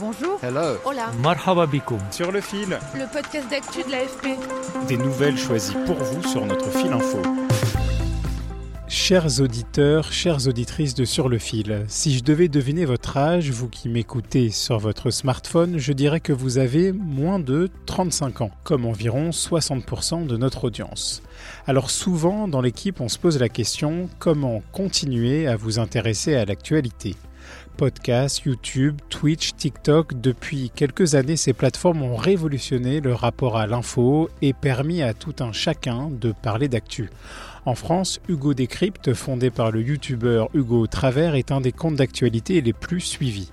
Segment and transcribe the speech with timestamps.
[0.00, 0.38] Bonjour.
[0.44, 0.76] Hello.
[0.84, 1.10] Hola.
[1.20, 1.66] Marhaba
[2.12, 2.78] Sur le fil.
[2.94, 4.38] Le podcast d'actu de l'AFP.
[4.86, 7.20] Des nouvelles choisies pour vous sur notre fil info.
[8.86, 13.68] Chers auditeurs, chères auditrices de Sur le fil, si je devais deviner votre âge, vous
[13.68, 18.86] qui m'écoutez sur votre smartphone, je dirais que vous avez moins de 35 ans, comme
[18.86, 21.22] environ 60% de notre audience.
[21.66, 26.44] Alors souvent dans l'équipe on se pose la question comment continuer à vous intéresser à
[26.44, 27.16] l'actualité?
[27.76, 34.30] Podcasts, YouTube, Twitch, TikTok, depuis quelques années, ces plateformes ont révolutionné le rapport à l'info
[34.42, 37.08] et permis à tout un chacun de parler d'actu.
[37.66, 42.60] En France, Hugo Décrypte, fondé par le youtubeur Hugo Travers, est un des comptes d'actualité
[42.60, 43.52] les plus suivis.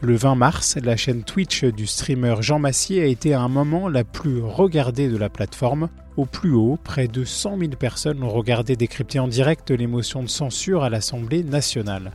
[0.00, 3.88] Le 20 mars, la chaîne Twitch du streamer Jean Massier a été à un moment
[3.88, 5.88] la plus regardée de la plateforme.
[6.16, 10.28] Au plus haut, près de 100 000 personnes ont regardé décrypter en direct l'émotion de
[10.28, 12.12] censure à l'Assemblée nationale.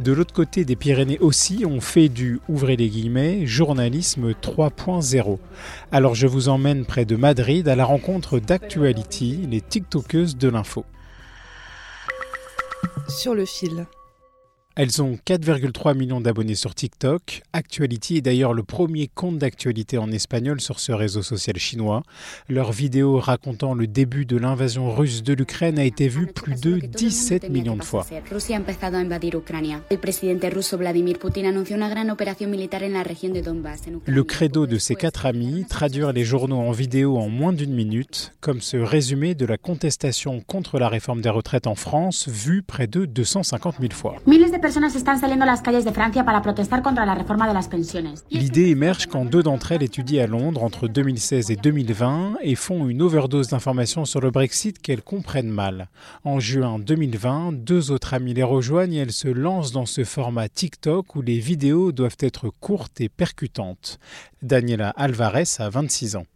[0.00, 5.38] De l'autre côté des Pyrénées aussi, on fait du, ouvrez les guillemets, journalisme 3.0.
[5.92, 10.84] Alors je vous emmène près de Madrid à la rencontre d'Actuality, les TikTokeuses de l'info.
[13.08, 13.86] Sur le fil.
[14.74, 17.42] Elles ont 4,3 millions d'abonnés sur TikTok.
[17.52, 22.02] Actuality est d'ailleurs le premier compte d'actualité en espagnol sur ce réseau social chinois.
[22.48, 26.78] Leur vidéo racontant le début de l'invasion russe de l'Ukraine a été vue plus de
[26.78, 28.06] 17 millions de fois.
[34.06, 38.32] Le credo de ces quatre amis, traduire les journaux en vidéo en moins d'une minute,
[38.40, 42.86] comme ce résumé de la contestation contre la réforme des retraites en France, vu près
[42.86, 44.16] de 250 000 fois.
[48.30, 52.86] L'idée émerge quand deux d'entre elles étudient à Londres entre 2016 et 2020 et font
[52.86, 55.88] une overdose d'informations sur le Brexit qu'elles comprennent mal.
[56.22, 60.48] En juin 2020, deux autres amis les rejoignent et elles se lancent dans ce format
[60.48, 63.98] TikTok où les vidéos doivent être courtes et percutantes.
[64.42, 66.26] Daniela Alvarez a 26 ans.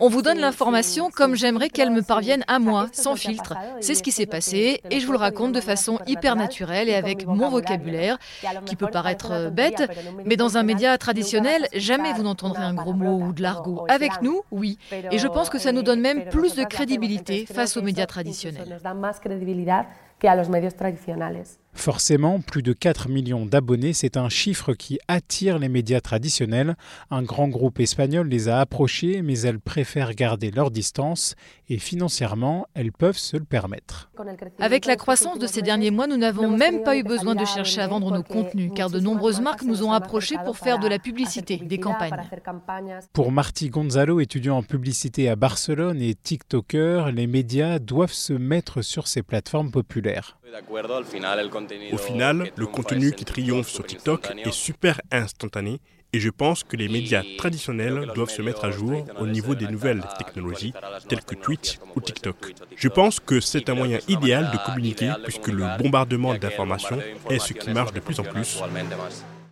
[0.00, 3.54] On vous donne l'information comme j'aimerais qu'elle me parvienne à moi, sans filtre.
[3.80, 6.94] C'est ce qui s'est passé et je vous le raconte de façon hyper naturelle et
[6.94, 8.18] avec mon vocabulaire,
[8.64, 9.90] qui peut paraître bête,
[10.24, 13.84] mais dans un média traditionnel, jamais vous n'entendrez un gros mot ou de l'argot.
[13.88, 14.78] Avec nous, oui.
[15.10, 18.78] Et je pense que ça nous donne même plus de crédibilité face aux médias traditionnels.
[21.78, 26.76] Forcément, plus de 4 millions d'abonnés, c'est un chiffre qui attire les médias traditionnels.
[27.08, 31.36] Un grand groupe espagnol les a approchés, mais elles préfèrent garder leur distance
[31.68, 34.10] et financièrement, elles peuvent se le permettre.
[34.58, 37.80] Avec la croissance de ces derniers mois, nous n'avons même pas eu besoin de chercher
[37.80, 40.98] à vendre nos contenus, car de nombreuses marques nous ont approchés pour faire de la
[40.98, 42.16] publicité, des campagnes.
[43.12, 48.82] Pour Marty Gonzalo, étudiant en publicité à Barcelone et TikToker, les médias doivent se mettre
[48.82, 50.38] sur ces plateformes populaires.
[51.92, 55.80] Au final, le contenu qui triomphe sur TikTok est super instantané
[56.12, 59.66] et je pense que les médias traditionnels doivent se mettre à jour au niveau des
[59.66, 60.72] nouvelles technologies
[61.08, 62.54] telles que Twitch ou TikTok.
[62.76, 66.98] Je pense que c'est un moyen idéal de communiquer puisque le bombardement d'informations
[67.28, 68.62] est ce qui marche de plus en plus.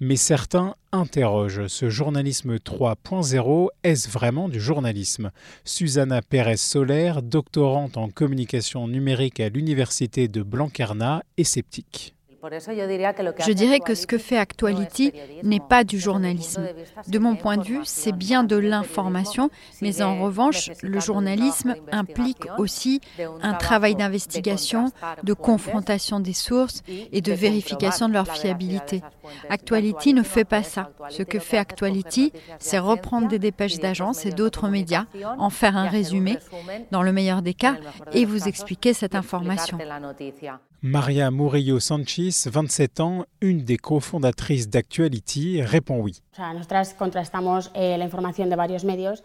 [0.00, 5.32] Mais certains interrogent ce journalisme 3.0, est-ce vraiment du journalisme?
[5.64, 12.14] Susanna Pérez Soler, doctorante en communication numérique à l'université de Blanquerna, est sceptique.
[12.50, 16.68] Je dirais que ce que fait Actuality n'est pas du journalisme.
[17.06, 19.50] De mon point de vue, c'est bien de l'information,
[19.80, 23.00] mais en revanche, le journalisme implique aussi
[23.42, 24.92] un travail d'investigation,
[25.22, 26.82] de confrontation des sources
[27.12, 29.02] et de vérification de leur fiabilité.
[29.50, 30.90] Actuality ne fait pas ça.
[31.10, 35.06] Ce que fait Actuality, c'est reprendre des dépêches d'agences et d'autres médias,
[35.38, 36.38] en faire un résumé,
[36.90, 37.76] dans le meilleur des cas,
[38.12, 39.78] et vous expliquer cette information.
[40.82, 46.22] Maria Murillo Sanchez, 27 ans, une des cofondatrices d'Actuality, répond oui.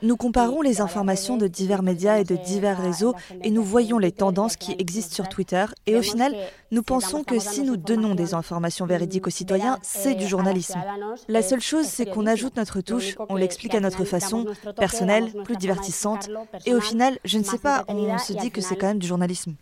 [0.01, 4.11] Nous comparons les informations de divers médias et de divers réseaux et nous voyons les
[4.11, 5.65] tendances qui existent sur Twitter.
[5.85, 6.35] Et au final,
[6.71, 10.79] nous pensons que si nous donnons des informations véridiques aux citoyens, c'est du journalisme.
[11.27, 15.57] La seule chose, c'est qu'on ajoute notre touche, on l'explique à notre façon, personnelle, plus
[15.57, 16.31] divertissante.
[16.65, 19.05] Et au final, je ne sais pas, on se dit que c'est quand même du
[19.05, 19.53] journalisme.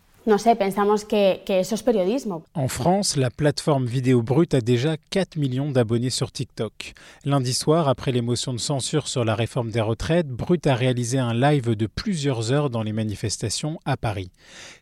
[2.54, 6.92] En France, la plateforme Vidéo Brut a déjà 4 millions d'abonnés sur TikTok.
[7.24, 11.34] Lundi soir, après l'émotion de censure sur la réforme des retraites, Brut a réalisé un
[11.34, 14.30] live de plusieurs heures dans les manifestations à Paris.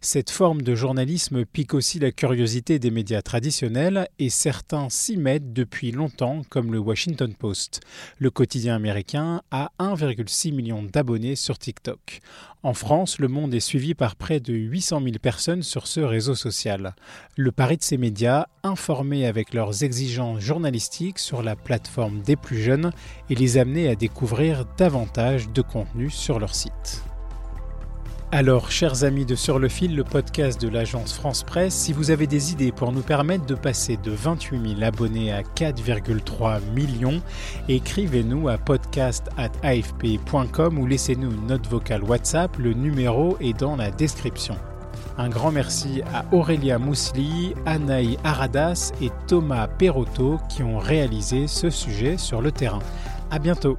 [0.02, 5.54] Cette forme de journalisme pique aussi la curiosité des médias traditionnels et certains s'y mettent
[5.54, 7.80] depuis longtemps, comme le Washington Post.
[8.18, 12.20] Le quotidien américain a 1,6 million d'abonnés sur TikTok.
[12.62, 16.34] En France, Le Monde est suivi par près de 800 000 personnes sur ce réseau
[16.34, 16.94] social.
[17.38, 22.60] Le pari de ces médias, informer avec leurs exigences journalistiques sur la plateforme des plus
[22.60, 22.92] jeunes
[23.30, 27.02] et les amener à découvrir davantage de contenu sur leur site.
[28.32, 32.12] Alors, chers amis de Sur le fil, le podcast de l'agence France Presse, si vous
[32.12, 37.20] avez des idées pour nous permettre de passer de 28 000 abonnés à 4,3 millions,
[37.68, 44.54] écrivez-nous à podcast.afp.com ou laissez-nous une note vocale WhatsApp, le numéro est dans la description.
[45.18, 51.68] Un grand merci à Aurélia Mousli, Anaï Aradas et Thomas Perotto qui ont réalisé ce
[51.68, 52.78] sujet sur le terrain.
[53.32, 53.76] À bientôt!